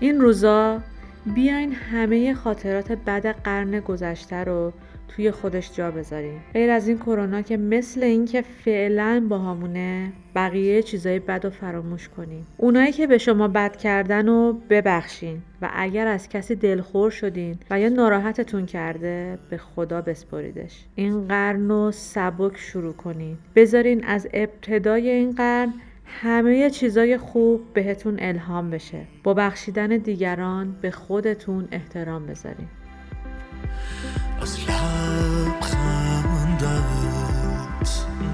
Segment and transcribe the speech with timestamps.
[0.00, 0.80] این روزا
[1.34, 4.72] بیاین همه خاطرات بد قرن گذشته رو
[5.08, 6.40] توی خودش جا بذاریم.
[6.54, 12.08] غیر از این کرونا که مثل اینکه فعلا با همونه بقیه چیزای بد و فراموش
[12.08, 12.46] کنیم.
[12.56, 17.80] اونایی که به شما بد کردن و ببخشین و اگر از کسی دلخور شدین و
[17.80, 20.84] یا ناراحتتون کرده به خدا بسپریدش.
[20.94, 23.36] این قرن رو سبک شروع کنین.
[23.56, 25.72] بذارین از ابتدای این قرن
[26.10, 29.06] همه چیزای خوب بهتون الهام بشه.
[29.22, 32.68] با بخشیدن دیگران به خودتون احترام بذارین.
[34.42, 34.58] از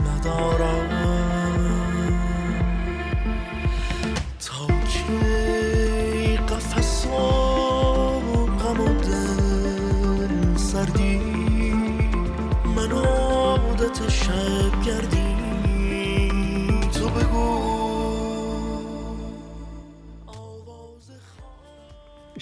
[0.07, 0.76] ندارم.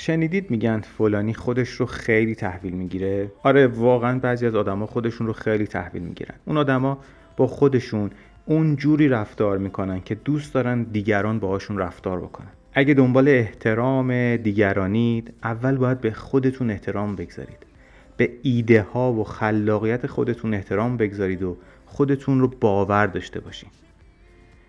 [0.06, 5.32] شنیدید میگن فلانی خودش رو خیلی تحویل می‌گیره؟ آره واقعا بعضی از آدما خودشون رو
[5.32, 6.34] خیلی تحویل می‌گیرن.
[6.44, 6.98] اون آدما
[7.36, 8.10] با خودشون
[8.46, 12.46] اون جوری رفتار می‌کنن که دوست دارن دیگران باهاشون رفتار بکنن.
[12.74, 17.58] اگه دنبال احترام دیگرانید اول باید به خودتون احترام بگذارید.
[18.16, 23.70] به ایده ها و خلاقیت خودتون احترام بگذارید و خودتون رو باور داشته باشین.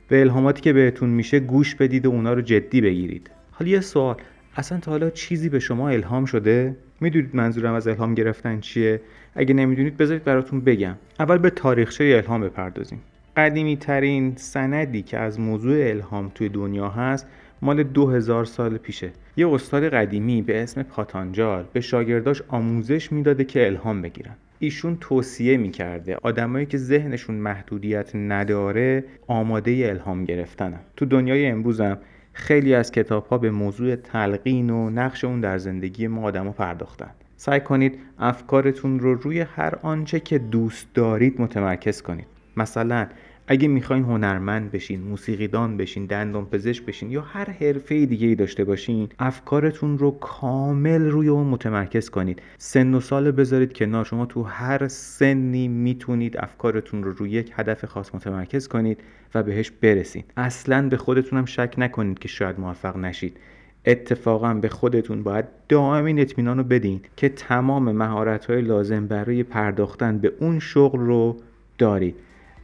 [0.07, 3.29] به الهاماتی که بهتون میشه گوش بدید و اونا رو جدی بگیرید.
[3.51, 4.15] حالا یه سوال
[4.57, 9.01] اصلا تا حالا چیزی به شما الهام شده؟ می‌دونید منظورم از الهام گرفتن چیه؟
[9.35, 10.95] اگه نمی‌دونید بذارید براتون بگم.
[11.19, 13.01] اول به تاریخچه الهام بپردازیم.
[13.37, 17.27] قدیمی ترین سندی که از موضوع الهام توی دنیا هست
[17.61, 19.09] مال 2000 سال پیشه.
[19.37, 24.35] یه استاد قدیمی به اسم پاتانجال به شاگرداش آموزش می‌داده که الهام بگیرن.
[24.59, 30.79] ایشون توصیه می‌کرده آدمایی که ذهنشون محدودیت نداره آماده الهام گرفتنن.
[30.97, 31.97] تو دنیای امروزم
[32.37, 37.09] خیلی از کتاب ها به موضوع تلقین و نقش اون در زندگی ما آدم پرداختن.
[37.37, 42.27] سعی کنید افکارتون رو روی هر آنچه که دوست دارید متمرکز کنید.
[42.57, 43.07] مثلا
[43.47, 48.63] اگه می‌خواین هنرمند بشین موسیقیدان بشین دندان پزشک بشین یا هر حرفه دیگه ای داشته
[48.63, 52.41] باشین افکارتون رو کامل روی اون متمرکز کنید.
[52.57, 54.05] سن و سال بذارید کنار.
[54.05, 58.99] شما تو هر سنی می‌تونید افکارتون رو روی یک هدف خاص متمرکز کنید
[59.35, 60.25] و بهش برسید.
[60.37, 63.37] اصلا به خودتون هم شک نکنید که شاید موفق نشید.
[63.85, 69.43] اتفاقا به خودتون باید دائم این اطمینان رو بدین که تمام مهارت های لازم برای
[69.43, 71.37] پرداختن به اون شغل رو
[71.77, 72.15] دارید.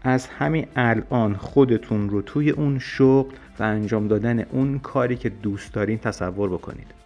[0.03, 5.73] از همین الان خودتون رو توی اون شغل و انجام دادن اون کاری که دوست
[5.73, 7.01] دارین تصور بکنید.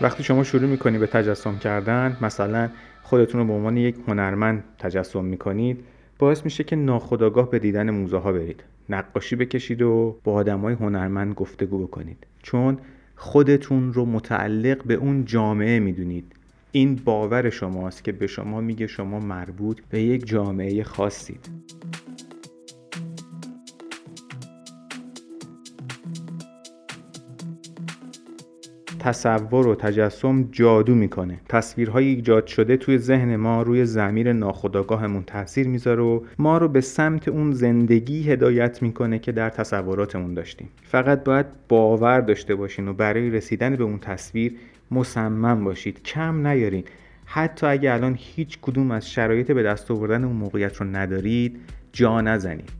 [0.00, 2.68] وقتی شما شروع می‌کنی به تجسم کردن مثلا
[3.08, 5.84] خودتون رو به عنوان یک هنرمند تجسم می‌کنید
[6.18, 8.64] باعث میشه که ناخداگاه به دیدن موزه ها برید.
[8.88, 12.26] نقاشی بکشید و با آدمای هنرمند گفتگو بکنید.
[12.42, 12.78] چون
[13.16, 16.32] خودتون رو متعلق به اون جامعه می‌دونید.
[16.72, 21.48] این باور شماست که به شما میگه شما مربوط به یک جامعه خاصید.
[28.98, 31.40] تصور و تجسم جادو می‌کنه.
[31.48, 36.80] تصویرهای ایجاد شده توی ذهن ما روی زمیر ناخودآگاهمون تاثیر می‌ذاره و ما رو به
[36.80, 40.68] سمت اون زندگی هدایت می‌کنه که در تصوراتمون داشتیم.
[40.82, 44.54] فقط باید باور داشته باشین و برای رسیدن به اون تصویر
[44.90, 46.02] مصمم باشید.
[46.02, 46.84] کم نیارین.
[47.24, 51.60] حتی اگه الان هیچ کدوم از شرایط به دست آوردن اون موقعیت رو ندارید
[51.92, 52.77] جا نزنید.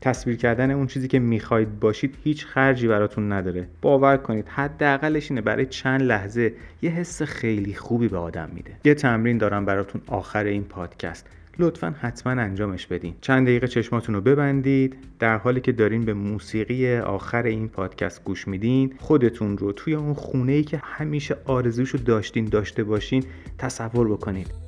[0.00, 3.68] تصویر کردن اون چیزی که می‌خواید باشید هیچ خرجی براتون نداره.
[3.82, 6.52] باور کنید حداقلش اینه برای چند لحظه
[6.82, 8.70] یه حس خیلی خوبی به آدم میده.
[8.84, 11.26] یه تمرین دارم براتون آخر این پادکست.
[11.58, 13.14] لطفا حتما انجامش بدین.
[13.20, 14.96] چند دقیقه چشماتون رو ببندید.
[15.18, 20.14] در حالی که دارین به موسیقی آخر این پادکست گوش میدین خودتون رو توی اون
[20.14, 23.24] خونه ای که همیشه آرزوشو داشتین داشته باشین
[23.58, 24.67] تصور بکنید.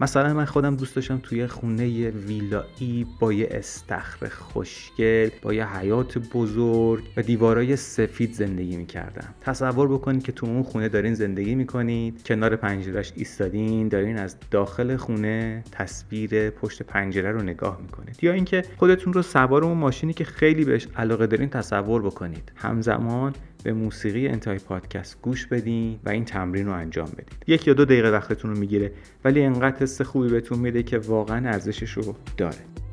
[0.00, 6.18] مثلا من خودم دوست داشتم توی خونه ویلایی با یه استخر خوشگل با یه حیات
[6.18, 9.34] بزرگ و دیوارای سفید زندگی می‌کردم.
[9.40, 14.96] تصور بکنید که تو اون خونه دارین زندگی می‌کنید کنار پنجرهش ایستادین دارین از داخل
[14.96, 18.18] خونه تصویر پشت پنجره رو نگاه می‌کنید.
[18.22, 22.52] یا اینکه خودتون رو سوار اون ماشینی که خیلی بهش علاقه دارین تصور بکنید.
[22.56, 23.32] همزمان
[23.64, 27.84] به موسیقی انتهای پادکست گوش بدین و این تمرین رو انجام بدید یک یا دو
[27.84, 28.92] دقیقه وقتتون رو می‌گیره
[29.24, 32.83] ولی انقدر حس خوبی بهتون میده که واقعا ارزشش رو داره.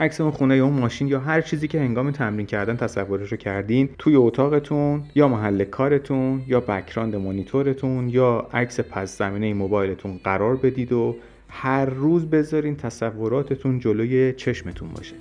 [0.00, 3.36] عکس اون خونه یا اون ماشین یا هر چیزی که هنگام تمرین کردن تصورش رو
[3.36, 10.56] کردین توی اتاقتون یا محل کارتون یا بکراند مانیتورتون یا عکس پس زمینه موبایلتون قرار
[10.56, 11.16] بدید و
[11.48, 15.14] هر روز بذارین تصوراتتون جلوی چشمتون باشه.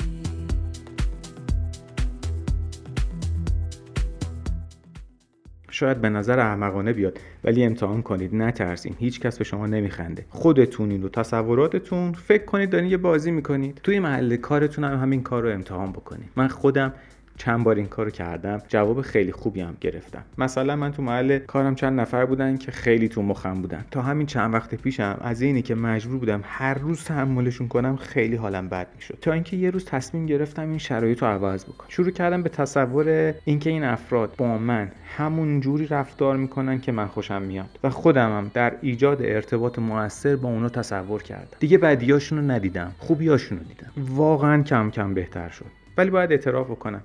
[5.79, 8.95] شاید به نظر احمقانه بیاد ولی امتحان کنید نترسین.
[8.99, 10.25] هیچ کس به شما نمیخنده.
[10.29, 12.13] خودتونین و تصوراتتون.
[12.13, 13.79] فکر کنید دارین یه بازی می‌کنید.
[13.83, 16.29] توی محل کارتون هم همین کار رو امتحان بکنید.
[16.35, 16.93] من خودم
[17.39, 20.23] چند بار این کارو کردم جواب خیلی خوبی هم گرفتم.
[20.37, 23.85] مثلا من تو محل کارم چند نفر بودن که خیلی تو مخم بودن.
[23.91, 28.35] تا همین چند وقت پیشم از اینی که مجبور بودم هر روز تحملشون کنم خیلی
[28.35, 29.17] حالم بد می‌شد.
[29.21, 31.87] تا اینکه یه روز تصمیم گرفتم این شرایط رو عوض بکنم.
[31.89, 37.07] شروع کردم به تصور اینکه این افراد با من همون جوری رفتار می‌کنن که من
[37.07, 37.79] خوشم میاد.
[37.83, 41.57] و خودمم در ایجاد ارتباط موثر با اونا تصور کردم.
[41.59, 44.15] دیگه بدیاشون رو ندیدم خوبیاشون رو دیدم.
[44.15, 45.65] واقعا کم کم بهتر شد.
[45.97, 47.01] ولی باید اعتراف بکنم.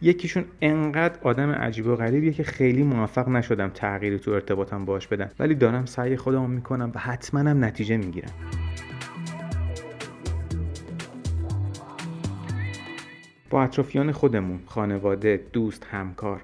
[0.00, 5.30] یکیشون انقدر آدم عجیب و غریبیه که خیلی موفق نشدم تغییری تو ارتباطم باش بدم.
[5.38, 8.32] ولی دارم سعی خودم می‌کنم و حتما نتیجه می‌گیرم.
[13.50, 16.40] با اطرافیان خودمون خانواده دوست همکار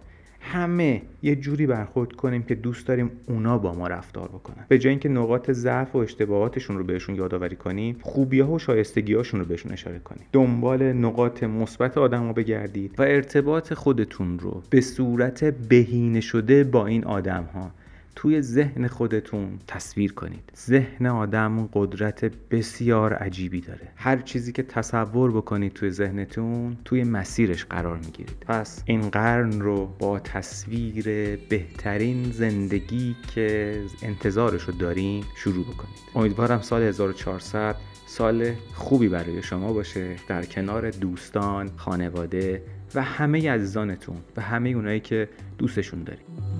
[0.54, 4.64] همه یه جوری برخورد کنیم که دوست داریم اونا با ما رفتار بکنن.
[4.68, 9.40] به جای اینکه نقاط ضعف و اشتباهاتشون رو بهشون یادآوری کنیم خوبی ها و شایستگیهاشون
[9.40, 10.24] رو بهشون اشاره کنیم.
[10.32, 16.86] دنبال نقاط مثبت آدم رو بگردید و ارتباط خودتون رو به صورت بهینه شده با
[16.86, 17.70] این آدم ها
[18.16, 20.52] توی ذهن خودتون تصویر کنید.
[20.56, 23.88] ذهن آدم قدرت بسیار عجیبی داره.
[23.96, 28.36] هر چیزی که تصور بکنید توی ذهنتون توی مسیرش قرار می‌گیرید.
[28.46, 31.04] پس این قرن رو با تصویر
[31.36, 35.98] بهترین زندگی که انتظارش رو دارین شروع بکنید.
[36.14, 37.76] امیدوارم سال 1400
[38.06, 40.16] سال خوبی برای شما باشه.
[40.28, 42.62] در کنار دوستان، خانواده
[42.94, 45.28] و همه عزیزانتون و همه اونایی که
[45.58, 46.53] دوستشون دارید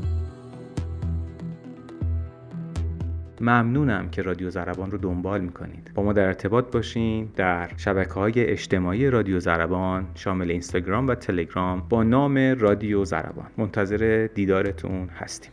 [3.40, 5.90] ممنونم که رادیو زربان رو دنبال می‌کنید.
[5.94, 11.82] با ما در ارتباط باشین در شبکه های اجتماعی رادیو زربان شامل اینستاگرام و تلگرام
[11.88, 13.46] با نام رادیو زربان.
[13.58, 15.52] منتظر دیدارتون هستیم.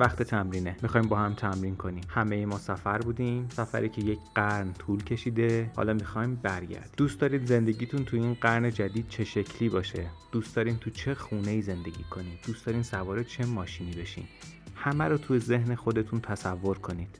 [0.00, 0.76] وقت تمرینه.
[0.82, 2.04] می‌خوایم با هم تمرین کنیم.
[2.08, 3.48] همه ما سفر بودیم.
[3.48, 5.70] سفری که یک قرن طول کشیده.
[5.76, 10.76] حالا می‌خوایم برگرد دوست دارید زندگیتون تو این قرن جدید چه شکلی باشه؟ دوست دارین
[10.76, 14.24] تو چه خونه ای زندگی کنید؟ دوست دارین سوار چه ماشینی بشین؟
[14.74, 17.18] همه رو تو ذهن خودتون تصور کنید.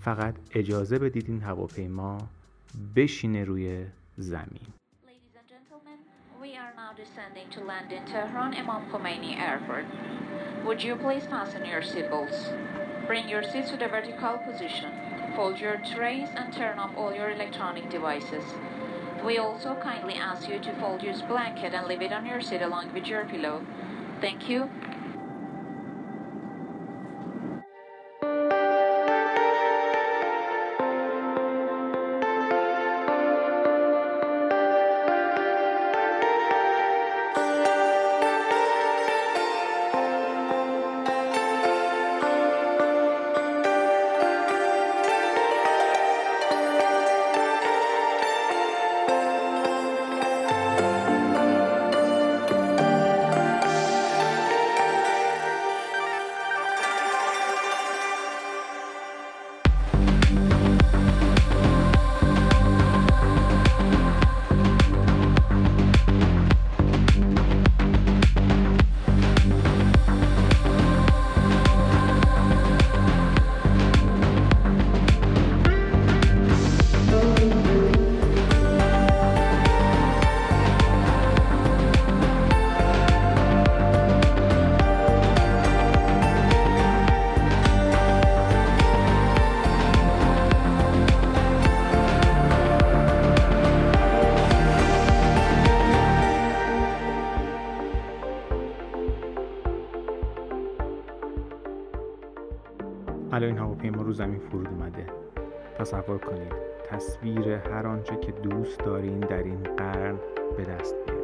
[0.00, 2.18] فقط اجازه بدید این هواپیما
[2.96, 3.84] بشینه روی
[4.16, 4.81] زمین.
[7.02, 9.86] Descending to land in Tehran Imam Khomeini Airport.
[10.64, 12.54] Would you please fasten your seatbelts?
[13.08, 14.92] Bring your seats to the vertical position.
[15.34, 18.44] Fold your trays and turn off all your electronic devices.
[19.24, 22.62] We also kindly ask you to fold your blanket and leave it on your seat
[22.62, 23.66] along with your pillow.
[24.20, 24.70] Thank you.
[103.32, 105.06] الان این هواپیما رو زمین فرود اومده.
[105.78, 106.52] تصور کنید
[106.88, 110.16] تصویر هر آنچه که دوست دارین در این قرن
[110.56, 111.21] به دست بیارید